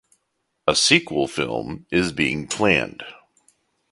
A 0.65 0.75
sequel 0.75 1.27
film 1.27 1.85
is 1.91 2.11
being 2.11 2.47
planned. 2.47 3.03